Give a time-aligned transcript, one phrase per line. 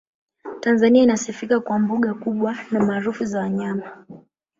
[0.61, 4.05] tanzania inasifika kwa mbuga kubwa na maarufu za wanyama